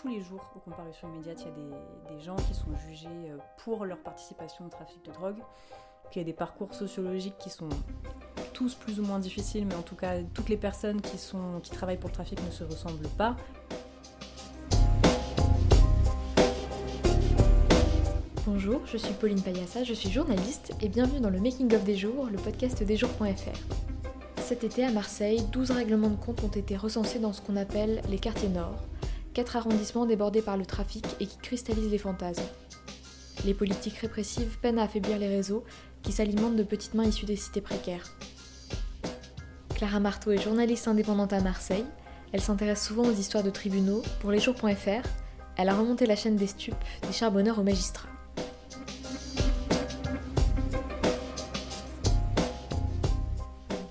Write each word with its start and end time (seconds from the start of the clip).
tous 0.00 0.08
les 0.08 0.20
jours 0.20 0.52
aux 0.54 0.60
comparutions 0.60 1.08
immédiates, 1.08 1.40
il 1.40 1.46
y 1.46 1.50
a 1.50 2.14
des, 2.16 2.24
gens 2.24 2.36
qui 2.36 2.54
sont 2.54 2.76
jugés 2.86 3.08
euh, 3.30 3.38
pour 3.58 3.84
leur 3.84 3.98
participation 3.98 4.66
au 4.66 4.68
trafic 4.68 5.04
de 5.04 5.12
drogue, 5.12 5.38
qu'il 6.10 6.20
y 6.20 6.24
a 6.24 6.26
des 6.26 6.32
parcours 6.32 6.74
sociologiques 6.74 7.36
qui 7.38 7.50
sont 7.50 7.68
tous 8.52 8.74
plus 8.74 9.00
ou 9.00 9.02
moins 9.02 9.18
difficiles, 9.18 9.66
mais 9.66 9.74
en 9.74 9.82
tout 9.82 9.96
cas, 9.96 10.22
toutes 10.34 10.48
les 10.48 10.56
personnes 10.56 11.00
qui, 11.00 11.16
qui 11.62 11.70
travaillent 11.70 11.98
pour 11.98 12.10
le 12.10 12.14
trafic 12.14 12.44
ne 12.44 12.50
se 12.50 12.64
ressemblent 12.64 13.08
pas. 13.08 13.36
Bonjour, 18.46 18.80
je 18.86 18.96
suis 18.96 19.14
Pauline 19.14 19.42
Payassa, 19.42 19.84
je 19.84 19.94
suis 19.94 20.10
journaliste 20.10 20.72
et 20.80 20.88
bienvenue 20.88 21.20
dans 21.20 21.30
le 21.30 21.40
Making 21.40 21.74
of 21.74 21.84
des 21.84 21.96
jours, 21.96 22.28
le 22.30 22.38
podcast 22.38 22.82
des 22.82 22.96
jours.fr. 22.96 23.58
Cet 24.42 24.64
été 24.64 24.84
à 24.84 24.90
Marseille, 24.90 25.42
12 25.52 25.72
règlements 25.72 26.08
de 26.08 26.16
compte 26.16 26.42
ont 26.42 26.48
été 26.48 26.76
recensés 26.76 27.18
dans 27.18 27.32
ce 27.32 27.42
qu'on 27.42 27.56
appelle 27.56 28.00
les 28.08 28.18
quartiers 28.18 28.48
nord, 28.48 28.78
quatre 29.38 29.54
arrondissements 29.54 30.04
débordés 30.04 30.42
par 30.42 30.56
le 30.56 30.66
trafic 30.66 31.06
et 31.20 31.26
qui 31.26 31.38
cristallisent 31.38 31.92
les 31.92 31.98
fantasmes. 31.98 32.42
Les 33.44 33.54
politiques 33.54 33.98
répressives 33.98 34.58
peinent 34.60 34.80
à 34.80 34.82
affaiblir 34.82 35.16
les 35.16 35.28
réseaux 35.28 35.62
qui 36.02 36.10
s'alimentent 36.10 36.56
de 36.56 36.64
petites 36.64 36.94
mains 36.94 37.04
issues 37.04 37.24
des 37.24 37.36
cités 37.36 37.60
précaires. 37.60 38.02
Clara 39.76 40.00
Marteau 40.00 40.32
est 40.32 40.42
journaliste 40.42 40.88
indépendante 40.88 41.32
à 41.32 41.40
Marseille. 41.40 41.84
Elle 42.32 42.40
s'intéresse 42.40 42.84
souvent 42.84 43.04
aux 43.04 43.12
histoires 43.12 43.44
de 43.44 43.50
tribunaux. 43.50 44.02
Pour 44.18 44.32
lesjours.fr, 44.32 45.08
elle 45.56 45.68
a 45.68 45.76
remonté 45.76 46.06
la 46.06 46.16
chaîne 46.16 46.34
des 46.34 46.48
stupes, 46.48 46.74
des 47.06 47.12
charbonneurs 47.12 47.60
aux 47.60 47.62
magistrats. 47.62 48.08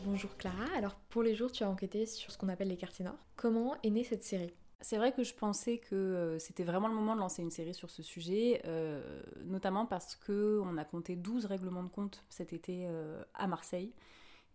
Bonjour 0.03 0.35
Clara, 0.35 0.65
alors 0.75 0.95
pour 1.07 1.23
les 1.23 1.35
jours 1.35 1.53
tu 1.53 1.63
as 1.63 1.69
enquêté 1.69 2.05
sur 2.05 2.33
ce 2.33 2.37
qu'on 2.37 2.49
appelle 2.49 2.67
les 2.67 2.75
quartiers 2.75 3.05
nord. 3.05 3.15
Comment 3.37 3.77
est 3.81 3.91
née 3.91 4.03
cette 4.03 4.25
série? 4.25 4.51
C'est 4.81 4.97
vrai 4.97 5.11
que 5.11 5.23
je 5.23 5.33
pensais 5.33 5.79
que 5.79 5.95
euh, 5.95 6.39
c'était 6.39 6.63
vraiment 6.63 6.87
le 6.87 6.93
moment 6.93 7.15
de 7.15 7.19
lancer 7.19 7.41
une 7.41 7.51
série 7.51 7.73
sur 7.73 7.89
ce 7.89 8.03
sujet, 8.03 8.61
euh, 8.65 9.21
notamment 9.45 9.85
parce 9.85 10.15
qu'on 10.15 10.77
a 10.77 10.85
compté 10.85 11.15
12 11.15 11.45
règlements 11.45 11.83
de 11.83 11.89
compte 11.89 12.23
cet 12.29 12.53
été 12.53 12.85
euh, 12.87 13.23
à 13.33 13.47
Marseille. 13.47 13.93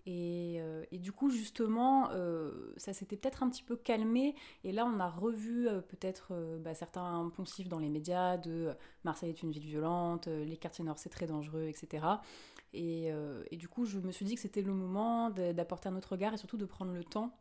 Et, 0.04 0.60
du 0.98 1.12
coup, 1.12 1.30
justement, 1.30 2.10
ça 2.76 2.92
s'était 2.92 3.16
peut-être 3.16 3.44
un 3.44 3.48
petit 3.48 3.62
peu 3.62 3.76
calmé. 3.76 4.34
Et 4.64 4.72
là, 4.72 4.84
on 4.84 4.98
a 4.98 5.08
revu 5.08 5.68
peut-être 5.90 6.34
bah, 6.58 6.74
certains 6.74 7.30
poncifs 7.36 7.68
dans 7.68 7.78
les 7.78 7.88
médias 7.88 8.36
de 8.36 8.72
Marseille 9.04 9.28
est 9.30 9.44
une 9.44 9.52
ville 9.52 9.64
violente, 9.64 10.26
les 10.26 10.56
quartiers 10.56 10.84
nord 10.84 10.98
c'est 10.98 11.08
très 11.08 11.28
dangereux, 11.28 11.68
etc. 11.68 12.04
Et, 12.74 13.12
du 13.52 13.68
coup, 13.68 13.84
je 13.84 14.00
me 14.00 14.10
suis 14.10 14.24
dit 14.24 14.34
que 14.34 14.40
c'était 14.40 14.62
le 14.62 14.72
moment 14.72 15.30
d'apporter 15.30 15.88
un 15.88 15.94
autre 15.94 16.10
regard 16.10 16.34
et 16.34 16.36
surtout 16.36 16.56
de 16.56 16.66
prendre 16.66 16.92
le 16.92 17.04
temps, 17.04 17.32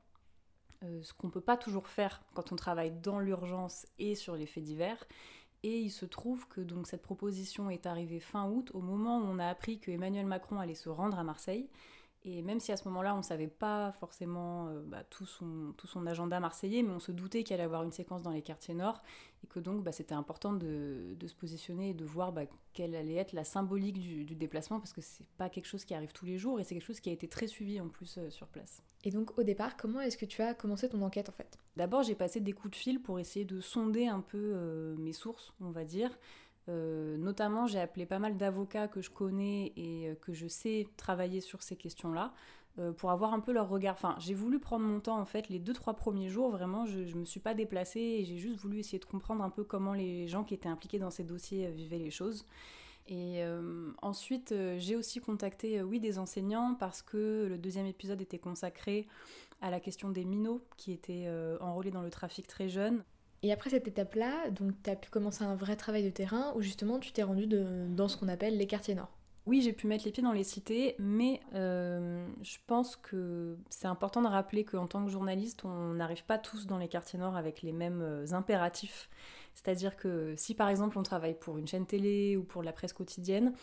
euh, 0.84 1.02
ce 1.04 1.14
qu'on 1.14 1.28
ne 1.28 1.32
peut 1.32 1.42
pas 1.42 1.58
toujours 1.58 1.88
faire 1.88 2.22
quand 2.34 2.52
on 2.52 2.56
travaille 2.56 2.92
dans 2.92 3.20
l'urgence 3.20 3.86
et 4.00 4.16
sur 4.16 4.36
les 4.36 4.46
faits 4.46 4.64
divers. 4.64 5.08
Et 5.64 5.80
il 5.80 5.92
se 5.92 6.06
trouve 6.06 6.48
que 6.48 6.62
donc 6.62 6.88
cette 6.88 7.04
proposition 7.04 7.70
est 7.70 7.86
arrivée 7.86 8.20
fin 8.20 8.50
août, 8.50 8.72
au 8.74 8.82
moment 8.82 9.20
où 9.20 9.24
on 9.24 9.38
a 9.38 9.48
appris 9.48 9.80
que 9.80 9.92
Emmanuel 9.92 10.26
Macron 10.26 10.60
allait 10.60 10.74
se 10.74 10.90
rendre 10.90 11.20
à 11.20 11.24
Marseille. 11.24 11.70
Et 12.24 12.44
même 12.44 12.60
si 12.60 12.72
à 12.72 12.78
ce 12.78 12.88
moment-là, 12.88 13.16
on 13.16 13.20
ne 13.20 13.24
savait 13.24 13.48
pas 13.48 13.92
forcément 13.94 14.68
euh, 14.68 14.82
bah, 14.86 15.04
tout, 15.10 15.26
son, 15.26 15.74
tout 15.76 15.88
son 15.88 16.06
agenda 16.06 16.40
marseillais, 16.40 16.84
mais 16.84 16.92
on 16.92 17.00
se 17.00 17.12
doutait 17.12 17.44
qu'il 17.44 17.56
allait 17.56 17.64
avoir 17.64 17.84
une 17.84 17.92
séquence 17.92 18.22
dans 18.22 18.30
les 18.30 18.44
quartiers 18.44 18.76
nord, 18.76 19.02
et 19.44 19.48
que 19.48 19.60
donc 19.60 19.84
bah, 19.84 19.92
c'était 19.92 20.14
important 20.14 20.54
de, 20.54 21.16
de, 21.18 21.28
se 21.28 21.34
positionner 21.34 21.90
et 21.90 21.94
de 21.96 22.06
voir 22.06 22.32
bah, 22.32 22.44
quelle 22.74 22.94
allait 22.94 23.16
être 23.16 23.34
la 23.34 23.44
symbolique 23.44 24.00
du, 24.00 24.24
du 24.24 24.36
déplacement, 24.36 24.80
parce 24.80 24.94
que 24.94 25.02
c'est 25.02 25.26
pas 25.38 25.50
quelque 25.50 25.66
chose 25.66 25.84
qui 25.84 25.96
arrive 25.96 26.14
tous 26.14 26.26
les 26.26 26.38
jours, 26.38 26.60
et 26.60 26.64
c'est 26.64 26.76
quelque 26.76 26.86
chose 26.86 27.00
qui 27.00 27.10
a 27.10 27.14
été 27.14 27.28
très 27.28 27.48
suivi 27.48 27.80
en 27.82 27.90
plus 27.90 28.20
euh, 28.20 28.30
sur 28.30 28.48
place. 28.48 28.84
Et 29.04 29.10
donc 29.10 29.38
au 29.40 29.44
départ, 29.44 29.76
comment 29.76 30.00
est-ce 30.02 30.18
que 30.18 30.26
tu 30.26 30.44
as 30.44 30.54
commencé 30.54 30.88
ton 30.90 31.02
enquête 31.02 31.28
en 31.28 31.32
fait? 31.32 31.58
D'abord, 31.76 32.04
j'ai 32.04 32.14
passé 32.14 32.40
des 32.40 32.52
coups 32.52 32.72
de 32.72 32.76
fil 32.76 33.02
pour 33.02 33.20
essayer 33.20 33.46
de 33.46 33.62
sonder 33.62 34.06
un 34.06 34.22
peu 34.22 34.38
euh, 34.38 34.96
mes 34.98 35.14
sources, 35.14 35.54
on 35.60 35.72
va 35.72 35.86
dire. 35.86 36.16
Euh, 36.70 37.18
notamment, 37.18 37.68
j'ai 37.68 37.80
appelé 37.80 38.06
pas 38.06 38.20
mal 38.20 38.38
d'avocats 38.38 38.88
que 38.88 39.02
je 39.02 39.10
connais 39.10 39.74
et 39.76 40.10
euh, 40.10 40.16
que 40.16 40.34
je 40.34 40.48
sais 40.48 40.88
travailler 40.96 41.42
sur 41.42 41.64
ces 41.64 41.76
questions-là 41.76 42.34
euh, 42.80 42.92
pour 42.92 43.12
avoir 43.12 43.34
un 43.34 43.40
peu 43.40 43.52
leur 43.52 43.68
regard. 43.68 43.96
Enfin, 43.96 44.16
j'ai 44.20 44.34
voulu 44.34 44.60
prendre 44.60 44.86
mon 44.86 45.00
temps 45.00 45.20
en 45.20 45.26
fait 45.26 45.50
les 45.50 45.60
deux 45.60 45.74
trois 45.74 45.96
premiers 45.96 46.30
jours. 46.30 46.52
Vraiment, 46.52 46.86
je, 46.86 47.00
ne 47.00 47.20
me 47.22 47.26
suis 47.26 47.40
pas 47.40 47.54
déplacée 47.54 48.00
et 48.00 48.26
j'ai 48.26 48.38
juste 48.38 48.58
voulu 48.58 48.80
essayer 48.80 49.00
de 49.00 49.06
comprendre 49.06 49.44
un 49.44 49.50
peu 49.50 49.64
comment 49.64 49.94
les 49.94 50.28
gens 50.28 50.44
qui 50.44 50.54
étaient 50.54 50.70
impliqués 50.70 51.00
dans 51.00 51.12
ces 51.12 51.24
dossiers 51.24 51.72
vivaient 51.72 52.00
les 52.00 52.12
choses. 52.12 52.46
Et 53.08 53.44
ensuite, 54.02 54.54
j'ai 54.78 54.96
aussi 54.96 55.20
contacté, 55.20 55.82
oui, 55.82 56.00
des 56.00 56.18
enseignants 56.18 56.76
parce 56.76 57.02
que 57.02 57.48
le 57.50 57.58
deuxième 57.58 57.88
épisode 57.88 58.22
était 58.22 58.38
consacré 58.38 59.06
à 59.60 59.70
la 59.70 59.82
question 59.82 60.10
des 60.10 60.24
minots 60.24 60.62
qui 60.78 60.94
étaient 60.94 61.28
enrôlés 61.60 61.92
dans 61.92 62.04
le 62.04 62.12
trafic 62.12 62.48
très 62.48 62.70
jeunes. 62.70 63.04
Et 63.44 63.52
après 63.52 63.72
cette 63.72 63.88
étape-là, 63.88 64.50
donc 64.52 64.74
tu 64.84 64.90
as 64.90 64.96
pu 64.96 65.10
commencer 65.10 65.44
un 65.44 65.56
vrai 65.56 65.76
travail 65.76 66.04
de 66.04 66.10
terrain 66.10 66.54
où 66.56 66.62
justement 66.62 67.00
tu 67.00 67.12
t'es 67.12 67.24
rendu 67.24 67.48
dans 67.48 68.08
ce 68.08 68.18
qu'on 68.18 68.28
appelle 68.28 68.58
les 68.58 68.68
quartiers 68.68 68.96
nord. 68.96 69.10
Oui, 69.48 69.62
j'ai 69.64 69.74
pu 69.74 69.88
mettre 69.88 70.06
les 70.06 70.12
pieds 70.12 70.22
dans 70.22 70.34
les 70.34 70.44
cités, 70.44 70.96
mais 71.00 71.42
euh, 71.56 72.28
je 72.44 72.58
pense 72.68 72.96
que 72.96 73.58
c'est 73.72 73.88
important 73.88 74.22
de 74.22 74.28
rappeler 74.28 74.64
qu'en 74.64 74.86
tant 74.86 75.04
que 75.04 75.10
journaliste, 75.10 75.66
on 75.66 75.94
n'arrive 75.94 76.24
pas 76.26 76.38
tous 76.38 76.68
dans 76.68 76.78
les 76.78 76.88
quartiers 76.88 77.18
nord 77.18 77.36
avec 77.36 77.64
les 77.64 77.72
mêmes 77.72 78.04
euh, 78.04 78.34
impératifs. 78.34 79.10
C'est-à-dire 79.54 79.96
que 79.96 80.34
si 80.38 80.56
par 80.56 80.70
exemple 80.70 80.98
on 80.98 81.04
travaille 81.04 81.36
pour 81.36 81.58
une 81.58 81.68
chaîne 81.68 81.86
télé 81.86 82.38
ou 82.38 82.44
pour 82.44 82.64
la 82.64 82.74
presse 82.74 82.94
quotidienne, 82.94 83.54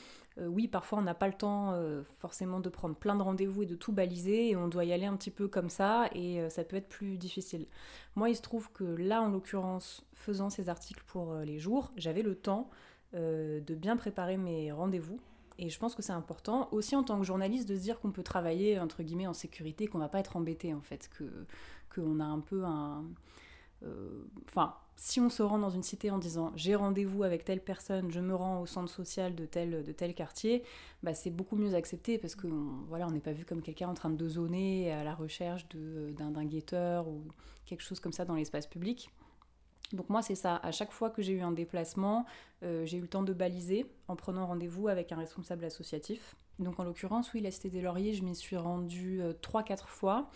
euh, 0.40 0.46
oui, 0.46 0.68
parfois 0.68 0.98
on 0.98 1.02
n'a 1.02 1.14
pas 1.14 1.26
le 1.26 1.34
temps 1.34 1.72
euh, 1.72 2.02
forcément 2.18 2.60
de 2.60 2.68
prendre 2.68 2.94
plein 2.94 3.16
de 3.16 3.22
rendez-vous 3.22 3.62
et 3.62 3.66
de 3.66 3.74
tout 3.74 3.92
baliser 3.92 4.50
et 4.50 4.56
on 4.56 4.68
doit 4.68 4.84
y 4.84 4.92
aller 4.92 5.06
un 5.06 5.16
petit 5.16 5.30
peu 5.30 5.48
comme 5.48 5.68
ça 5.68 6.08
et 6.14 6.40
euh, 6.40 6.48
ça 6.48 6.64
peut 6.64 6.76
être 6.76 6.88
plus 6.88 7.16
difficile. 7.16 7.66
Moi, 8.14 8.30
il 8.30 8.36
se 8.36 8.42
trouve 8.42 8.70
que 8.72 8.84
là, 8.84 9.22
en 9.22 9.28
l'occurrence, 9.28 10.04
faisant 10.14 10.50
ces 10.50 10.68
articles 10.68 11.02
pour 11.06 11.34
les 11.34 11.58
jours, 11.58 11.92
j'avais 11.96 12.22
le 12.22 12.34
temps 12.34 12.68
de 13.14 13.74
bien 13.74 13.96
préparer 13.96 14.36
mes 14.36 14.70
rendez-vous. 14.70 15.18
Et 15.58 15.70
je 15.70 15.78
pense 15.78 15.94
que 15.94 16.02
c'est 16.02 16.12
important 16.12 16.68
aussi 16.72 16.94
en 16.94 17.02
tant 17.02 17.18
que 17.18 17.24
journaliste 17.24 17.68
de 17.68 17.74
se 17.74 17.80
dire 17.80 18.00
qu'on 18.00 18.10
peut 18.10 18.22
travailler 18.22 18.78
entre 18.78 19.02
guillemets 19.02 19.26
en 19.26 19.32
sécurité, 19.32 19.86
qu'on 19.86 19.98
va 19.98 20.08
pas 20.08 20.18
être 20.18 20.36
embêté 20.36 20.74
en 20.74 20.82
fait, 20.82 21.08
que 21.16 21.24
qu'on 21.94 22.20
a 22.20 22.24
un 22.24 22.40
peu 22.40 22.64
un, 22.64 23.04
enfin 24.46 24.74
si 25.00 25.20
on 25.20 25.30
se 25.30 25.44
rend 25.44 25.58
dans 25.58 25.70
une 25.70 25.84
cité 25.84 26.10
en 26.10 26.18
disant 26.18 26.50
j'ai 26.56 26.74
rendez-vous 26.74 27.22
avec 27.22 27.44
telle 27.44 27.60
personne, 27.60 28.10
je 28.10 28.18
me 28.18 28.34
rends 28.34 28.60
au 28.60 28.66
centre 28.66 28.90
social 28.90 29.36
de 29.36 29.46
tel, 29.46 29.84
de 29.84 29.92
tel 29.92 30.12
quartier, 30.12 30.64
bah 31.04 31.14
c'est 31.14 31.30
beaucoup 31.30 31.54
mieux 31.54 31.74
accepté 31.74 32.18
parce 32.18 32.34
que 32.34 32.48
voilà, 32.88 33.06
on 33.06 33.12
n'est 33.12 33.20
pas 33.20 33.32
vu 33.32 33.44
comme 33.44 33.62
quelqu'un 33.62 33.88
en 33.88 33.94
train 33.94 34.10
de 34.10 34.28
zoner 34.28 34.90
à 34.92 35.04
la 35.04 35.14
recherche 35.14 35.68
d'un 35.68 36.44
guetteur 36.44 37.06
ou 37.06 37.22
quelque 37.64 37.82
chose 37.82 38.00
comme 38.00 38.12
ça 38.12 38.24
dans 38.24 38.34
l'espace 38.34 38.66
public. 38.66 39.08
Donc 39.92 40.10
moi 40.10 40.20
c'est 40.20 40.34
ça, 40.34 40.56
à 40.56 40.72
chaque 40.72 40.90
fois 40.90 41.10
que 41.10 41.22
j'ai 41.22 41.32
eu 41.32 41.42
un 41.42 41.52
déplacement, 41.52 42.26
euh, 42.64 42.84
j'ai 42.84 42.98
eu 42.98 43.00
le 43.00 43.08
temps 43.08 43.22
de 43.22 43.32
baliser 43.32 43.86
en 44.08 44.16
prenant 44.16 44.46
rendez-vous 44.48 44.88
avec 44.88 45.12
un 45.12 45.16
responsable 45.16 45.64
associatif. 45.64 46.34
Donc 46.58 46.80
en 46.80 46.84
l'occurrence, 46.84 47.32
oui, 47.34 47.40
la 47.40 47.52
Cité 47.52 47.70
des 47.70 47.80
Lauriers, 47.80 48.14
je 48.14 48.24
m'y 48.24 48.34
suis 48.34 48.56
rendue 48.56 49.22
3-4 49.42 49.72
euh, 49.72 49.76
fois 49.86 50.30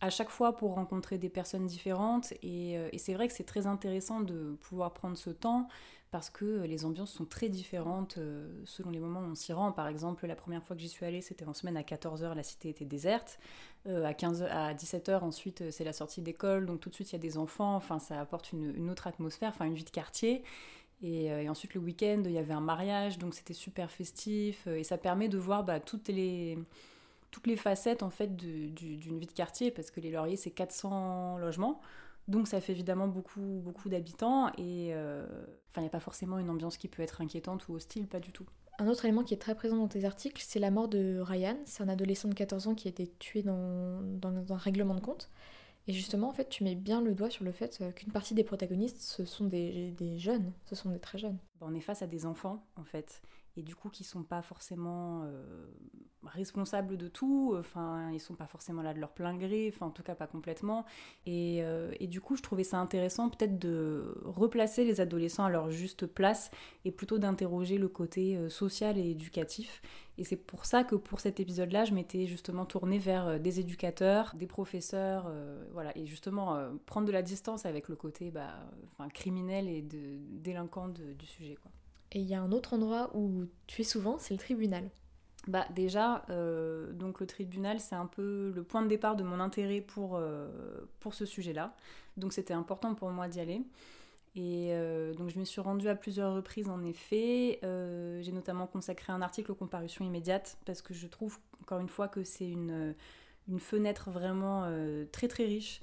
à 0.00 0.10
chaque 0.10 0.30
fois 0.30 0.56
pour 0.56 0.74
rencontrer 0.74 1.18
des 1.18 1.28
personnes 1.28 1.66
différentes. 1.66 2.32
Euh, 2.44 2.88
et, 2.92 2.98
c'est 2.98 3.14
vrai 3.14 3.28
que 3.28 3.34
c'est 3.34 3.44
très 3.44 3.66
intéressant 3.66 4.20
de 4.20 4.56
pouvoir 4.60 4.92
prendre 4.92 5.16
ce 5.16 5.30
temps 5.30 5.68
parce 6.10 6.30
que 6.30 6.62
les 6.64 6.84
ambiances 6.84 7.10
sont 7.10 7.24
très 7.24 7.48
différentes 7.48 8.16
euh, 8.18 8.48
selon 8.64 8.90
les 8.90 9.00
moments 9.00 9.20
où 9.20 9.30
on 9.30 9.34
s'y 9.34 9.52
rend. 9.52 9.72
Par 9.72 9.88
exemple, 9.88 10.26
la 10.26 10.36
première 10.36 10.62
fois 10.62 10.76
que 10.76 10.82
j'y 10.82 10.88
suis 10.88 11.04
allée, 11.04 11.20
c'était 11.20 11.46
en 11.46 11.52
semaine 11.52 11.76
à 11.76 11.82
14h, 11.82 12.34
la 12.34 12.42
cité 12.42 12.68
était 12.68 12.84
déserte. 12.84 13.38
Euh, 13.86 14.04
à, 14.04 14.14
15 14.14 14.42
à 14.44 14.74
17h, 14.74 15.20
ensuite, 15.20 15.70
c'est 15.70 15.84
la 15.84 15.92
sortie 15.92 16.22
d'école, 16.22 16.66
donc 16.66 16.80
tout 16.80 16.88
de 16.88 16.94
suite, 16.94 17.10
il 17.10 17.14
y 17.14 17.16
a 17.16 17.20
des 17.20 17.38
enfants. 17.38 17.74
Enfin, 17.74 17.98
ça 17.98 18.20
apporte 18.20 18.52
une, 18.52 18.90
autre 18.90 19.06
atmosphère, 19.06 19.50
enfin, 19.50 19.64
une 19.64 19.74
vie 19.74 19.84
de 19.84 19.90
quartier. 19.90 20.42
Et, 21.02 21.30
ensuite, 21.48 21.74
le 21.74 21.80
week-end, 21.80 22.22
il 22.24 22.32
y 22.32 22.38
avait 22.38 22.54
un 22.54 22.60
mariage, 22.60 23.18
donc 23.18 23.34
c'était 23.34 23.52
super 23.54 23.90
festif. 23.90 24.66
et 24.66 24.84
ça 24.84 24.96
permet 24.96 25.28
de 25.28 25.36
voir 25.36 25.62
bah, 25.62 25.78
toutes 25.80 26.08
les 26.08 26.58
toutes 27.30 27.46
les 27.46 27.56
facettes 27.56 28.02
en 28.02 28.10
fait 28.10 28.36
d'une 28.36 29.18
vie 29.18 29.26
de 29.26 29.32
quartier 29.32 29.70
parce 29.70 29.90
que 29.90 30.00
les 30.00 30.10
Lauriers 30.10 30.36
c'est 30.36 30.50
400 30.50 31.38
logements 31.38 31.80
donc 32.28 32.48
ça 32.48 32.60
fait 32.60 32.72
évidemment 32.72 33.08
beaucoup 33.08 33.60
beaucoup 33.64 33.88
d'habitants 33.88 34.48
et 34.58 34.90
euh, 34.92 35.26
enfin 35.70 35.80
il 35.80 35.82
n'y 35.82 35.88
a 35.88 35.90
pas 35.90 36.00
forcément 36.00 36.38
une 36.38 36.50
ambiance 36.50 36.76
qui 36.76 36.88
peut 36.88 37.02
être 37.02 37.20
inquiétante 37.20 37.68
ou 37.68 37.74
hostile 37.74 38.06
pas 38.06 38.20
du 38.20 38.32
tout. 38.32 38.46
Un 38.78 38.88
autre 38.88 39.06
élément 39.06 39.22
qui 39.22 39.32
est 39.32 39.38
très 39.38 39.54
présent 39.54 39.76
dans 39.76 39.88
tes 39.88 40.04
articles, 40.04 40.42
c'est 40.46 40.58
la 40.58 40.70
mort 40.70 40.88
de 40.88 41.18
Ryan. 41.18 41.56
C'est 41.64 41.82
un 41.82 41.88
adolescent 41.88 42.28
de 42.28 42.34
14 42.34 42.68
ans 42.68 42.74
qui 42.74 42.88
a 42.88 42.90
été 42.90 43.06
tué 43.18 43.42
dans, 43.42 44.02
dans 44.02 44.52
un 44.52 44.56
règlement 44.56 44.94
de 44.94 45.00
compte. 45.00 45.30
Et 45.88 45.92
justement, 45.92 46.28
en 46.28 46.32
fait, 46.32 46.48
tu 46.48 46.64
mets 46.64 46.74
bien 46.74 47.00
le 47.00 47.14
doigt 47.14 47.30
sur 47.30 47.44
le 47.44 47.52
fait 47.52 47.78
euh, 47.80 47.92
qu'une 47.92 48.12
partie 48.12 48.34
des 48.34 48.44
protagonistes, 48.44 49.00
ce 49.00 49.24
sont 49.24 49.44
des, 49.44 49.92
des, 49.92 50.18
jeunes, 50.18 50.52
ce 50.64 50.74
sont 50.74 50.90
des 50.90 50.98
très 50.98 51.16
jeunes. 51.16 51.38
On 51.60 51.74
est 51.74 51.80
face 51.80 52.02
à 52.02 52.06
des 52.06 52.26
enfants, 52.26 52.66
en 52.76 52.84
fait. 52.84 53.22
et 53.56 53.62
du 53.62 53.76
coup 53.76 53.88
qui 53.88 54.04
sont 54.04 54.24
pas 54.24 54.42
forcément 54.42 55.22
euh, 55.24 55.66
responsables 56.26 56.96
de 56.96 57.08
tout, 57.08 57.54
enfin 57.58 58.10
ils 58.12 58.20
sont 58.20 58.34
pas 58.34 58.46
forcément 58.46 58.82
là 58.82 58.94
de 58.94 59.00
leur 59.00 59.10
plein 59.12 59.36
gré, 59.36 59.72
enfin 59.74 59.86
en 59.86 59.90
tout 59.90 60.02
cas 60.02 60.14
pas 60.14 60.26
complètement. 60.26 60.84
Et, 61.26 61.60
euh, 61.62 61.92
et 62.00 62.06
du 62.06 62.20
coup 62.20 62.36
je 62.36 62.42
trouvais 62.42 62.64
ça 62.64 62.78
intéressant 62.78 63.28
peut-être 63.30 63.58
de 63.58 64.14
replacer 64.24 64.84
les 64.84 65.00
adolescents 65.00 65.44
à 65.44 65.50
leur 65.50 65.70
juste 65.70 66.06
place 66.06 66.50
et 66.84 66.90
plutôt 66.90 67.18
d'interroger 67.18 67.78
le 67.78 67.88
côté 67.88 68.36
euh, 68.36 68.48
social 68.48 68.98
et 68.98 69.10
éducatif. 69.10 69.82
Et 70.18 70.24
c'est 70.24 70.36
pour 70.36 70.64
ça 70.64 70.82
que 70.82 70.94
pour 70.94 71.20
cet 71.20 71.40
épisode-là, 71.40 71.84
je 71.84 71.92
m'étais 71.92 72.26
justement 72.26 72.64
tournée 72.64 72.98
vers 72.98 73.38
des 73.38 73.60
éducateurs, 73.60 74.32
des 74.34 74.46
professeurs, 74.46 75.30
voilà, 75.74 75.94
et 75.94 76.06
justement 76.06 76.56
prendre 76.86 77.06
de 77.06 77.12
la 77.12 77.20
distance 77.20 77.66
avec 77.66 77.90
le 77.90 77.96
côté 77.96 78.30
bah, 78.30 78.54
enfin, 78.92 79.10
criminel 79.10 79.68
et 79.68 79.82
de, 79.82 80.16
délinquant 80.40 80.88
du 80.88 81.26
sujet. 81.26 81.56
Quoi. 81.56 81.70
Et 82.12 82.20
il 82.20 82.26
y 82.26 82.34
a 82.34 82.40
un 82.40 82.52
autre 82.52 82.74
endroit 82.74 83.10
où 83.14 83.44
tu 83.66 83.82
es 83.82 83.84
souvent, 83.84 84.18
c'est 84.18 84.34
le 84.34 84.38
tribunal. 84.38 84.88
Bah 85.46 85.64
déjà, 85.74 86.24
euh, 86.30 86.92
donc 86.92 87.20
le 87.20 87.26
tribunal, 87.26 87.78
c'est 87.78 87.94
un 87.94 88.06
peu 88.06 88.52
le 88.54 88.64
point 88.64 88.82
de 88.82 88.88
départ 88.88 89.14
de 89.14 89.22
mon 89.22 89.38
intérêt 89.38 89.80
pour, 89.80 90.16
euh, 90.16 90.48
pour 90.98 91.14
ce 91.14 91.24
sujet-là. 91.24 91.74
Donc 92.16 92.32
c'était 92.32 92.54
important 92.54 92.94
pour 92.94 93.10
moi 93.10 93.28
d'y 93.28 93.38
aller. 93.38 93.62
Et 94.34 94.70
euh, 94.72 95.14
donc 95.14 95.30
je 95.30 95.38
me 95.38 95.44
suis 95.44 95.60
rendue 95.60 95.88
à 95.88 95.94
plusieurs 95.94 96.34
reprises 96.34 96.68
en 96.68 96.82
effet. 96.84 97.60
J'ai 97.62 98.32
notamment 98.32 98.66
consacré 98.66 99.12
un 99.12 99.22
article 99.22 99.52
aux 99.52 99.54
comparutions 99.54 100.04
immédiates 100.04 100.58
parce 100.66 100.82
que 100.82 100.94
je 100.94 101.06
trouve 101.06 101.38
encore 101.62 101.78
une 101.78 101.88
fois 101.88 102.08
que 102.08 102.24
c'est 102.24 102.48
une, 102.48 102.94
une 103.48 103.60
fenêtre 103.60 104.10
vraiment 104.10 104.68
très 105.12 105.28
très 105.28 105.44
riche 105.44 105.80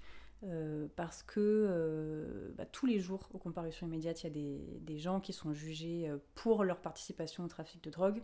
parce 0.97 1.23
que 1.23 2.53
bah, 2.57 2.65
tous 2.65 2.85
les 2.85 2.99
jours, 2.99 3.29
aux 3.33 3.39
comparutions 3.39 3.87
immédiates, 3.87 4.23
il 4.23 4.27
y 4.27 4.29
a 4.29 4.79
des, 4.81 4.97
gens 4.97 5.19
qui 5.21 5.31
sont 5.31 5.53
jugés 5.53 6.11
pour 6.35 6.63
leur 6.63 6.79
participation 6.79 7.45
au 7.45 7.47
trafic 7.47 7.81
de 7.83 7.89
drogue, 7.89 8.21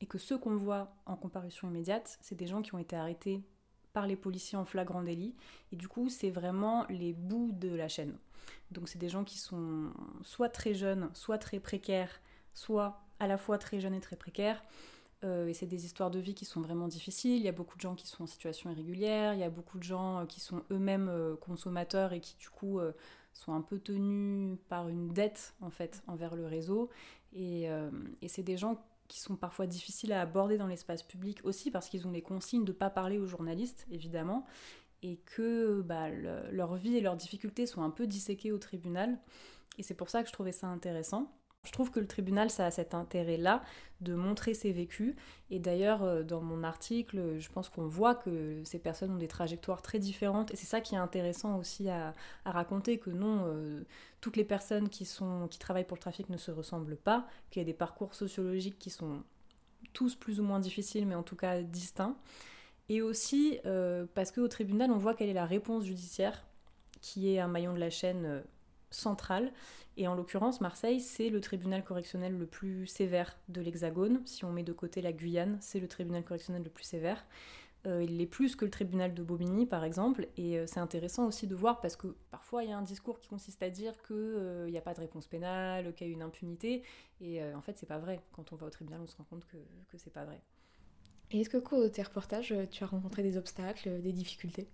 et 0.00 0.06
que 0.06 0.18
ceux 0.18 0.38
qu'on 0.38 0.56
voit 0.56 0.94
en 1.06 1.16
comparution 1.16 1.68
immédiate, 1.68 2.18
c'est 2.20 2.34
des 2.34 2.46
gens 2.46 2.62
qui 2.62 2.74
ont 2.74 2.78
été 2.78 2.96
arrêtés 2.96 3.42
par 3.92 4.06
les 4.06 4.16
policiers 4.16 4.58
en 4.58 4.64
flagrant 4.64 5.02
délit, 5.02 5.34
et 5.72 5.76
du 5.76 5.88
coup, 5.88 6.08
c'est 6.08 6.30
vraiment 6.30 6.84
les 6.88 7.12
bouts 7.12 7.52
de 7.52 7.68
la 7.68 7.88
chaîne. 7.88 8.16
Donc, 8.72 8.88
c'est 8.88 8.98
des 8.98 9.08
gens 9.08 9.24
qui 9.24 9.38
sont 9.38 9.92
soit 10.22 10.48
très 10.48 10.74
jeunes, 10.74 11.10
soit 11.14 11.38
très 11.38 11.60
précaires, 11.60 12.20
soit 12.54 13.04
à 13.20 13.28
la 13.28 13.38
fois 13.38 13.56
très 13.56 13.80
jeunes 13.80 13.94
et 13.94 14.00
très 14.00 14.16
précaires, 14.16 14.62
euh, 15.24 15.46
et 15.46 15.54
c'est 15.54 15.66
des 15.66 15.86
histoires 15.86 16.10
de 16.10 16.18
vie 16.18 16.34
qui 16.34 16.44
sont 16.44 16.60
vraiment 16.60 16.88
difficiles. 16.88 17.36
Il 17.36 17.42
y 17.42 17.48
a 17.48 17.52
beaucoup 17.52 17.76
de 17.76 17.80
gens 17.80 17.94
qui 17.94 18.06
sont 18.06 18.24
en 18.24 18.26
situation 18.26 18.70
irrégulière, 18.70 19.32
il 19.32 19.40
y 19.40 19.44
a 19.44 19.50
beaucoup 19.50 19.78
de 19.78 19.82
gens 19.82 20.20
euh, 20.20 20.26
qui 20.26 20.40
sont 20.40 20.62
eux-mêmes 20.70 21.08
euh, 21.08 21.34
consommateurs 21.36 22.12
et 22.12 22.20
qui 22.20 22.36
du 22.36 22.50
coup 22.50 22.80
sont 23.32 23.52
un 23.52 23.62
peu 23.62 23.78
tenus 23.78 24.58
par 24.68 24.88
une 24.88 25.12
dette 25.12 25.54
en 25.60 25.70
fait 25.70 26.02
envers 26.06 26.36
le 26.36 26.46
réseau. 26.46 26.90
Et, 27.32 27.64
et 28.22 28.28
c'est 28.28 28.44
des 28.44 28.56
gens 28.56 28.80
qui 29.14 29.20
sont 29.20 29.36
parfois 29.36 29.68
difficiles 29.68 30.12
à 30.12 30.20
aborder 30.20 30.58
dans 30.58 30.66
l'espace 30.66 31.04
public 31.04 31.38
aussi 31.44 31.70
parce 31.70 31.88
qu'ils 31.88 32.08
ont 32.08 32.10
les 32.10 32.20
consignes 32.20 32.64
de 32.64 32.72
ne 32.72 32.76
pas 32.76 32.90
parler 32.90 33.16
aux 33.16 33.28
journalistes 33.28 33.86
évidemment 33.92 34.44
et 35.04 35.18
que 35.18 35.82
bah, 35.82 36.10
leur 36.50 36.74
vie 36.74 36.96
et 36.96 37.00
leurs 37.00 37.14
difficultés 37.14 37.66
sont 37.66 37.82
un 37.82 37.90
peu 37.90 38.08
disséquées 38.08 38.50
au 38.50 38.58
tribunal. 38.58 39.16
Et 39.78 39.84
c'est 39.84 39.94
pour 39.94 40.10
ça 40.10 40.22
que 40.24 40.28
je 40.28 40.32
trouvais 40.32 40.50
ça 40.50 40.66
intéressant. 40.66 41.30
Je 41.64 41.72
trouve 41.72 41.90
que 41.90 42.00
le 42.00 42.06
tribunal, 42.06 42.50
ça 42.50 42.66
a 42.66 42.70
cet 42.70 42.94
intérêt-là 42.94 43.62
de 44.00 44.14
montrer 44.14 44.54
ses 44.54 44.72
vécus. 44.72 45.14
Et 45.50 45.58
d'ailleurs, 45.58 46.02
euh, 46.02 46.22
dans 46.22 46.40
mon 46.40 46.62
article, 46.62 47.38
je 47.38 47.48
pense 47.50 47.68
qu'on 47.68 47.86
voit 47.86 48.14
que 48.14 48.62
ces 48.64 48.78
personnes 48.78 49.12
ont 49.12 49.18
des 49.18 49.28
trajectoires 49.28 49.82
très 49.82 49.98
différentes. 49.98 50.52
Et 50.52 50.56
c'est 50.56 50.66
ça 50.66 50.80
qui 50.80 50.94
est 50.94 50.98
intéressant 50.98 51.58
aussi 51.58 51.88
à, 51.88 52.14
raconter, 52.44 52.98
que 52.98 53.10
non, 53.10 53.44
euh, 53.46 53.82
toutes 54.20 54.36
les 54.36 54.44
personnes 54.44 54.88
qui, 54.88 55.08
travaillent 55.58 55.86
pour 55.86 55.96
le 55.96 56.02
trafic 56.02 56.28
ne 56.28 56.36
se 56.36 56.50
ressemblent 56.50 56.96
pas, 56.96 57.26
qu'il 57.50 57.60
y 57.60 57.64
a 57.64 57.66
des 57.66 57.74
parcours 57.74 58.14
sociologiques 58.14 58.78
qui 58.78 58.90
sont 58.90 59.22
tous 59.92 60.14
plus 60.14 60.40
ou 60.40 60.44
moins 60.44 60.60
difficiles, 60.60 61.06
mais 61.06 61.14
en 61.14 61.22
tout 61.22 61.36
cas 61.36 61.62
distincts. 61.62 62.16
Et 62.90 63.00
aussi 63.00 63.58
euh, 63.64 64.04
parce 64.14 64.30
qu'au 64.30 64.48
tribunal, 64.48 64.90
on 64.90 64.98
voit 64.98 65.14
quelle 65.14 65.30
est 65.30 65.34
la 65.34 65.46
réponse 65.46 65.84
judiciaire, 65.84 66.44
qui 67.00 67.32
est 67.32 67.40
un 67.40 67.48
maillon 67.48 67.72
de 67.72 67.80
la 67.80 67.90
chaîne 67.90 68.42
centrale. 68.94 69.52
Et 69.96 70.08
en 70.08 70.14
l'occurrence, 70.14 70.60
Marseille, 70.60 71.00
c'est 71.00 71.28
le 71.28 71.40
tribunal 71.40 71.84
correctionnel 71.84 72.36
le 72.36 72.46
plus 72.46 72.86
sévère 72.86 73.36
de 73.48 73.60
l'Hexagone. 73.60 74.22
Si 74.24 74.44
on 74.44 74.52
met 74.52 74.64
de 74.64 74.72
côté 74.72 75.02
la 75.02 75.12
Guyane, 75.12 75.56
c'est 75.60 75.78
le 75.78 75.86
tribunal 75.86 76.24
correctionnel 76.24 76.62
le 76.62 76.70
plus 76.70 76.84
sévère. 76.84 77.24
Euh, 77.86 78.02
il 78.02 78.16
l'est 78.16 78.26
plus 78.26 78.56
que 78.56 78.64
le 78.64 78.70
tribunal 78.70 79.14
de 79.14 79.22
Bobigny, 79.22 79.66
par 79.66 79.84
exemple. 79.84 80.26
Et 80.36 80.58
euh, 80.58 80.66
c'est 80.66 80.80
intéressant 80.80 81.26
aussi 81.26 81.46
de 81.46 81.54
voir 81.54 81.80
parce 81.80 81.96
que 81.96 82.16
parfois 82.30 82.64
il 82.64 82.70
y 82.70 82.72
a 82.72 82.78
un 82.78 82.82
discours 82.82 83.18
qui 83.20 83.28
consiste 83.28 83.62
à 83.62 83.70
dire 83.70 83.92
qu'il 84.02 84.16
euh, 84.16 84.70
n'y 84.70 84.78
a 84.78 84.80
pas 84.80 84.94
de 84.94 85.00
réponse 85.00 85.26
pénale, 85.26 85.92
qu'il 85.94 86.06
y 86.06 86.10
a 86.10 86.12
une 86.12 86.22
impunité. 86.22 86.82
Et 87.20 87.42
en 87.54 87.60
fait, 87.60 87.78
c'est 87.78 87.86
pas 87.86 87.98
vrai. 87.98 88.20
Quand 88.32 88.52
on 88.52 88.56
va 88.56 88.66
au 88.66 88.70
tribunal, 88.70 89.00
on 89.02 89.06
se 89.06 89.16
rend 89.16 89.24
compte 89.24 89.44
que, 89.46 89.56
que 89.88 89.98
c'est 89.98 90.12
pas 90.12 90.24
vrai. 90.24 90.40
Et 91.30 91.40
est-ce 91.40 91.50
que, 91.50 91.56
au 91.56 91.62
cours 91.62 91.80
de 91.80 91.88
tes 91.88 92.02
reportages, 92.02 92.54
tu 92.70 92.84
as 92.84 92.86
rencontré 92.86 93.22
des 93.22 93.36
obstacles, 93.36 94.00
des 94.02 94.12
difficultés? 94.12 94.68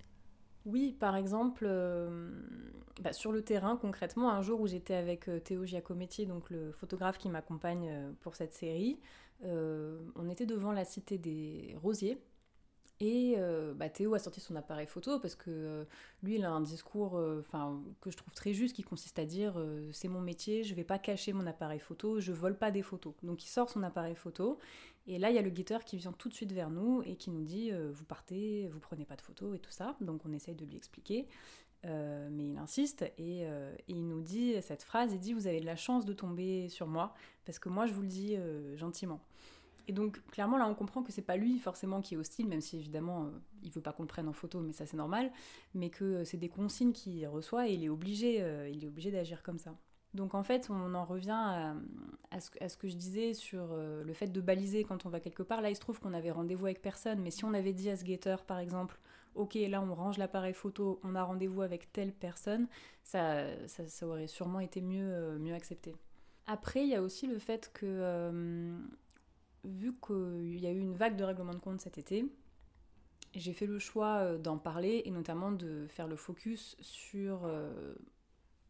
Oui, 0.66 0.92
par 0.92 1.16
exemple, 1.16 1.64
euh, 1.66 2.30
bah, 3.00 3.12
sur 3.12 3.32
le 3.32 3.42
terrain, 3.42 3.76
concrètement, 3.76 4.30
un 4.30 4.42
jour 4.42 4.60
où 4.60 4.66
j'étais 4.66 4.94
avec 4.94 5.28
euh, 5.28 5.40
Théo 5.40 5.64
Giacometti, 5.64 6.26
donc 6.26 6.50
le 6.50 6.70
photographe 6.72 7.18
qui 7.18 7.30
m'accompagne 7.30 7.88
euh, 7.90 8.12
pour 8.20 8.36
cette 8.36 8.52
série, 8.52 8.98
on 9.42 10.28
était 10.28 10.44
devant 10.44 10.70
la 10.70 10.84
cité 10.84 11.16
des 11.16 11.74
Rosiers. 11.82 12.18
Et 13.02 13.36
bah, 13.76 13.88
Théo 13.88 14.12
a 14.12 14.18
sorti 14.18 14.38
son 14.40 14.54
appareil 14.54 14.86
photo 14.86 15.18
parce 15.18 15.34
que 15.34 15.86
lui, 16.22 16.34
il 16.34 16.44
a 16.44 16.50
un 16.50 16.60
discours 16.60 17.12
que 18.02 18.10
je 18.10 18.16
trouve 18.18 18.34
très 18.34 18.52
juste 18.52 18.76
qui 18.76 18.82
consiste 18.82 19.18
à 19.18 19.24
dire 19.24 19.54
c'est 19.92 20.08
mon 20.08 20.20
métier, 20.20 20.62
je 20.62 20.74
vais 20.74 20.84
pas 20.84 20.98
cacher 20.98 21.32
mon 21.32 21.46
appareil 21.46 21.78
photo, 21.78 22.20
je 22.20 22.32
vole 22.32 22.58
pas 22.58 22.70
des 22.70 22.82
photos. 22.82 23.14
Donc 23.22 23.42
il 23.42 23.48
sort 23.48 23.70
son 23.70 23.82
appareil 23.82 24.14
photo 24.14 24.58
et 25.06 25.18
là, 25.18 25.30
il 25.30 25.36
y 25.36 25.38
a 25.38 25.42
le 25.42 25.50
guetteur 25.50 25.84
qui 25.84 25.96
vient 25.96 26.12
tout 26.12 26.28
de 26.28 26.34
suite 26.34 26.52
vers 26.52 26.70
nous 26.70 27.02
et 27.04 27.16
qui 27.16 27.30
nous 27.30 27.42
dit 27.42 27.70
euh, 27.72 27.90
Vous 27.92 28.04
partez, 28.04 28.68
vous 28.68 28.80
prenez 28.80 29.04
pas 29.04 29.16
de 29.16 29.22
photos 29.22 29.56
et 29.56 29.58
tout 29.58 29.70
ça. 29.70 29.96
Donc 30.00 30.24
on 30.26 30.32
essaye 30.32 30.54
de 30.54 30.64
lui 30.64 30.76
expliquer. 30.76 31.26
Euh, 31.86 32.28
mais 32.30 32.48
il 32.48 32.58
insiste 32.58 33.02
euh, 33.18 33.74
et, 33.88 33.92
il 33.92 34.06
nous 34.06 34.20
dit 34.20 34.54
cette 34.60 34.82
phrase 34.82 35.12
il 35.14 35.18
dit 35.18 35.32
Vous 35.32 35.46
avez 35.46 35.60
de 35.60 35.66
la 35.66 35.76
chance 35.76 36.04
de 36.04 36.12
tomber 36.12 36.68
sur 36.68 36.86
moi, 36.86 37.14
parce 37.46 37.58
que 37.58 37.68
moi 37.68 37.86
je 37.86 37.94
vous 37.94 38.02
le 38.02 38.08
dis 38.08 38.36
gentiment. 38.76 39.20
Et 39.88 39.92
donc 39.92 40.22
clairement 40.26 40.58
là 40.58 40.68
on 40.68 40.74
comprend 40.74 41.02
que 41.02 41.10
c'est 41.10 41.22
pas 41.22 41.36
lui 41.36 41.58
forcément 41.58 42.02
qui 42.02 42.14
est 42.14 42.16
hostile, 42.18 42.46
même 42.46 42.60
si 42.60 42.76
évidemment 42.76 43.30
il 43.62 43.70
veut 43.70 43.80
pas 43.80 43.92
qu'on 43.92 44.02
le 44.02 44.08
prenne 44.08 44.28
en 44.28 44.32
photo, 44.34 44.60
mais 44.60 44.72
ça 44.72 44.84
c'est 44.84 44.98
normal, 44.98 45.32
mais 45.74 45.88
que 45.88 46.22
c'est 46.22 46.36
des 46.36 46.50
consignes 46.50 46.92
qu'il 46.92 47.26
reçoit 47.26 47.66
et 47.66 47.72
il 47.72 47.82
est 47.82 47.88
obligé, 47.88 48.36
il 48.70 48.84
est 48.84 48.86
obligé 48.86 49.10
d'agir 49.10 49.42
comme 49.42 49.58
ça. 49.58 49.74
Donc 50.14 50.34
en 50.34 50.42
fait, 50.42 50.68
on 50.70 50.94
en 50.94 51.04
revient 51.04 51.74
à, 52.30 52.40
ce, 52.40 52.76
que 52.76 52.88
je 52.88 52.96
disais 52.96 53.32
sur 53.32 53.68
euh, 53.72 54.02
le 54.02 54.12
fait 54.12 54.26
de 54.26 54.40
baliser 54.40 54.82
quand 54.82 55.06
on 55.06 55.08
va 55.08 55.20
quelque 55.20 55.42
part. 55.42 55.60
Là, 55.60 55.70
il 55.70 55.76
se 55.76 55.80
trouve 55.80 56.00
qu'on 56.00 56.14
avait 56.14 56.32
rendez-vous 56.32 56.66
avec 56.66 56.82
personne, 56.82 57.20
mais 57.20 57.30
si 57.30 57.44
on 57.44 57.54
avait 57.54 57.72
dit 57.72 57.90
à 57.90 57.96
ce 57.96 58.04
guetteur, 58.04 58.44
par 58.44 58.58
exemple, 58.58 58.98
ok, 59.36 59.54
là 59.68 59.80
on 59.80 59.94
range 59.94 60.18
l'appareil 60.18 60.52
photo, 60.52 61.00
on 61.04 61.14
a 61.14 61.22
rendez-vous 61.22 61.62
avec 61.62 61.92
telle 61.92 62.12
personne, 62.12 62.66
ça, 63.04 63.46
aurait 64.02 64.26
sûrement 64.26 64.60
été 64.60 64.80
mieux, 64.80 65.08
euh, 65.12 65.38
mieux 65.38 65.54
accepté. 65.54 65.94
Après, 66.46 66.82
il 66.82 66.88
y 66.88 66.96
a 66.96 67.02
aussi 67.02 67.28
le 67.28 67.38
fait 67.38 67.70
que, 67.72 67.86
euh, 67.86 68.76
vu 69.62 69.94
qu'il 70.04 70.58
y 70.58 70.66
a 70.66 70.72
eu 70.72 70.78
une 70.80 70.94
vague 70.94 71.14
de 71.14 71.22
règlement 71.22 71.52
de 71.52 71.58
compte 71.58 71.80
cet 71.80 71.98
été, 71.98 72.24
j'ai 73.36 73.52
fait 73.52 73.66
le 73.66 73.78
choix 73.78 74.36
d'en 74.38 74.58
parler 74.58 75.02
et 75.04 75.12
notamment 75.12 75.52
de 75.52 75.86
faire 75.86 76.08
le 76.08 76.16
focus 76.16 76.76
sur 76.80 77.48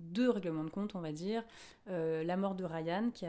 deux 0.01 0.31
règlements 0.31 0.65
de 0.65 0.71
compte, 0.71 0.95
on 0.95 1.01
va 1.01 1.13
dire. 1.13 1.45
Euh, 1.89 2.23
la 2.25 2.37
mort 2.37 2.55
de 2.55 2.65
Ryan, 2.65 3.11
qui, 3.13 3.27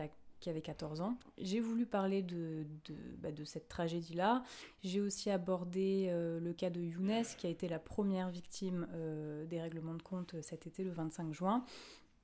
avait 0.50 0.62
14 0.62 1.02
ans. 1.02 1.18
J'ai 1.38 1.60
voulu 1.60 1.86
parler 1.86 2.24
de, 2.24 2.66
de, 2.86 2.96
bah, 3.20 3.30
cette 3.46 3.68
tragédie-là. 3.68 4.44
J'ai 4.84 5.00
aussi 5.00 5.30
abordé 5.30 6.08
euh, 6.10 6.40
le 6.40 6.54
cas 6.54 6.70
de 6.70 6.82
Younes, 6.82 7.24
qui 7.38 7.48
a 7.48 7.50
été 7.50 7.68
la 7.68 7.80
première 7.80 8.30
victime 8.30 8.88
euh, 8.94 9.46
des 9.46 9.62
règlements 9.62 9.94
de 9.96 10.02
compte 10.02 10.36
cet 10.42 10.66
été, 10.68 10.84
le 10.84 10.92
25 10.92 11.34
juin. 11.34 11.64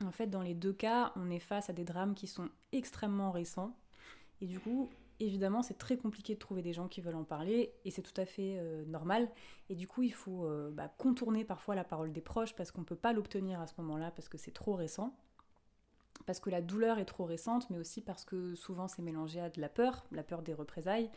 En 0.03 0.11
fait, 0.11 0.27
dans 0.27 0.41
les 0.41 0.53
deux 0.53 0.73
cas, 0.73 1.11
on 1.15 1.29
est 1.29 1.39
face 1.39 1.69
à 1.69 1.73
des 1.73 1.83
drames 1.83 2.13
qui 2.15 2.27
sont 2.27 2.49
extrêmement 2.71 3.31
récents. 3.31 3.75
Et 4.41 4.45
du 4.45 4.59
coup, 4.59 4.89
évidemment, 5.19 5.63
c'est 5.63 5.77
très 5.77 5.97
compliqué 5.97 6.33
de 6.33 6.39
trouver 6.39 6.61
des 6.61 6.73
gens 6.73 6.87
qui 6.87 7.01
veulent 7.01 7.15
en 7.15 7.23
parler, 7.23 7.73
et 7.85 7.91
c'est 7.91 8.01
tout 8.01 8.19
à 8.19 8.25
fait 8.25 8.57
euh, 8.57 8.85
normal. 8.85 9.29
Et 9.69 9.75
du 9.75 9.87
coup, 9.87 10.03
il 10.03 10.13
faut 10.13 10.45
euh, 10.45 10.69
bah, 10.71 10.91
contourner 10.97 11.43
parfois 11.43 11.75
la 11.75 11.83
parole 11.83 12.11
des 12.11 12.21
proches, 12.21 12.55
parce 12.55 12.71
qu'on 12.71 12.81
ne 12.81 12.85
peut 12.85 12.95
pas 12.95 13.13
l'obtenir 13.13 13.59
à 13.59 13.67
ce 13.67 13.73
moment-là, 13.79 14.11
parce 14.11 14.29
que 14.29 14.37
c'est 14.37 14.51
trop 14.51 14.75
récent, 14.75 15.15
parce 16.25 16.39
que 16.39 16.49
la 16.49 16.61
douleur 16.61 16.99
est 16.99 17.05
trop 17.05 17.25
récente, 17.25 17.69
mais 17.69 17.77
aussi 17.77 18.01
parce 18.01 18.25
que 18.25 18.55
souvent 18.55 18.87
c'est 18.87 19.01
mélangé 19.01 19.39
à 19.39 19.49
de 19.49 19.61
la 19.61 19.69
peur, 19.69 20.05
la 20.11 20.23
peur 20.23 20.41
des 20.41 20.53
représailles. 20.53 21.09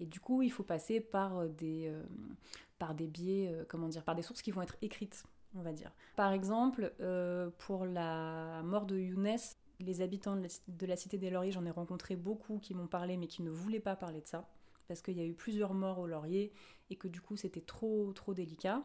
Et 0.00 0.06
du 0.06 0.20
coup, 0.20 0.42
il 0.42 0.50
faut 0.50 0.62
passer 0.62 1.00
par 1.00 1.38
euh, 1.38 1.48
des, 1.48 1.92
par 2.78 2.94
des 2.94 3.06
biais, 3.06 3.52
comment 3.68 3.88
dire, 3.88 4.04
par 4.04 4.14
des 4.14 4.22
sources 4.22 4.42
qui 4.42 4.50
vont 4.50 4.62
être 4.62 4.76
écrites 4.82 5.24
on 5.54 5.62
va 5.62 5.72
dire. 5.72 5.90
Par 6.14 6.32
exemple, 6.32 6.92
pour 7.56 7.86
la 7.86 8.62
mort 8.62 8.84
de 8.84 8.98
Younes, 8.98 9.38
les 9.80 10.00
habitants 10.00 10.36
de 10.36 10.86
la, 10.86 10.96
cité 10.96 11.18
des 11.18 11.30
Lauriers, 11.30 11.52
j'en 11.52 11.64
ai 11.64 11.70
rencontré 11.70 12.16
beaucoup 12.16 12.58
qui 12.58 12.74
m'ont 12.74 12.86
parlé 12.86 13.16
mais 13.16 13.26
qui 13.26 13.42
ne 13.42 13.50
voulaient 13.50 13.80
pas 13.80 13.96
parler 13.96 14.20
de 14.20 14.26
ça 14.26 14.48
parce 14.86 15.02
qu'il 15.02 15.16
y 15.16 15.20
a 15.20 15.24
eu 15.24 15.34
plusieurs 15.34 15.74
morts 15.74 15.98
aux 15.98 16.06
Lauriers 16.06 16.52
et 16.90 16.96
que 16.96 17.08
du 17.08 17.20
coup 17.20 17.36
c'était 17.36 17.60
trop 17.60 18.12
trop 18.12 18.34
délicat. 18.34 18.82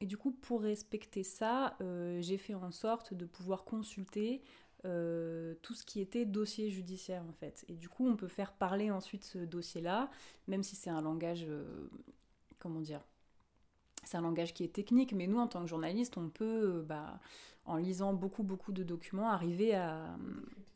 Et 0.00 0.06
du 0.06 0.16
coup 0.16 0.30
pour 0.30 0.62
respecter 0.62 1.24
ça, 1.24 1.76
euh, 1.80 2.20
j'ai 2.20 2.38
fait 2.38 2.54
en 2.54 2.70
sorte 2.70 3.14
de 3.14 3.24
pouvoir 3.24 3.64
consulter 3.64 4.42
tout 4.84 5.74
ce 5.74 5.84
qui 5.84 6.00
était 6.00 6.24
dossier 6.24 6.70
judiciaire 6.70 7.24
en 7.28 7.32
fait. 7.32 7.64
Et 7.68 7.74
du 7.74 7.90
coup, 7.90 8.06
on 8.08 8.16
peut 8.16 8.28
faire 8.28 8.52
parler 8.52 8.90
ensuite 8.90 9.24
ce 9.24 9.38
dossier-là, 9.38 10.08
même 10.46 10.62
si 10.62 10.76
c'est 10.76 10.88
un 10.88 11.02
langage, 11.02 11.46
comment 12.58 12.80
dire, 12.80 13.02
c'est 14.08 14.16
un 14.16 14.22
langage 14.22 14.54
qui 14.54 14.64
est 14.64 14.72
technique, 14.72 15.12
mais 15.12 15.26
nous, 15.26 15.38
en 15.38 15.46
tant 15.46 15.60
que 15.62 15.68
journaliste, 15.68 16.16
on 16.16 16.28
peut, 16.28 16.84
bah, 16.86 17.20
en 17.64 17.76
lisant 17.76 18.14
beaucoup, 18.14 18.42
beaucoup 18.42 18.72
de 18.72 18.82
documents, 18.82 19.28
arriver 19.28 19.74
à 19.74 20.16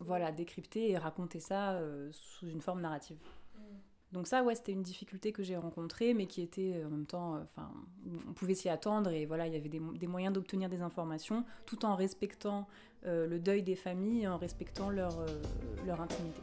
voilà, 0.01 0.33
décrypter 0.33 0.91
et 0.91 0.99
raconter 0.99 1.41
ça 1.41 1.81
sous 2.11 2.49
une 2.49 2.61
forme 2.61 2.81
narrative. 2.81 3.19
Donc 4.13 4.27
ça, 4.27 4.43
ouais, 4.43 4.55
c'était 4.55 4.73
une 4.73 4.83
difficulté 4.83 5.33
que 5.33 5.43
j'ai 5.43 5.57
rencontrée, 5.57 6.13
mais 6.13 6.27
qui 6.27 6.43
était 6.43 6.75
euh, 6.75 6.87
en 6.87 6.91
même 6.91 7.07
temps, 7.07 7.35
euh, 7.35 7.39
enfin, 7.43 7.71
on 8.29 8.33
pouvait 8.35 8.55
s'y 8.55 8.69
attendre 8.69 9.11
et 9.11 9.25
voilà, 9.25 9.47
il 9.47 9.55
y 9.55 9.57
avait 9.57 9.71
des, 9.71 10.07
moyens 10.07 10.35
d'obtenir 10.35 10.69
des 10.69 10.83
informations, 10.83 11.45
tout 11.65 11.87
en 11.87 11.97
respectant 11.97 12.69
euh, 13.07 13.27
le 13.27 13.39
deuil 13.39 13.63
des 13.63 13.75
familles, 13.75 14.25
et 14.25 14.29
en 14.29 14.37
respectant 14.37 14.91
leur, 14.91 15.17
leur 15.87 16.01
intimité. 16.01 16.43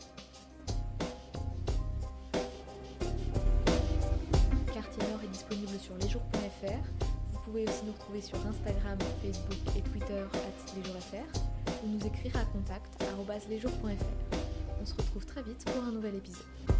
Vous 7.31 7.39
pouvez 7.45 7.63
aussi 7.63 7.85
nous 7.85 7.93
retrouver 7.93 8.21
sur 8.21 8.35
Instagram, 8.45 8.97
Facebook 9.21 9.75
et 9.77 9.81
Twitter 9.81 10.23
lesjours.fr 10.75 11.39
ou 11.83 11.87
nous 11.87 12.05
écrire 12.05 12.35
à 12.37 12.45
contact. 12.45 13.03
On 14.81 14.85
se 14.85 14.93
retrouve 14.93 15.25
très 15.25 15.41
vite 15.43 15.63
pour 15.65 15.83
un 15.83 15.91
nouvel 15.91 16.15
épisode. 16.15 16.78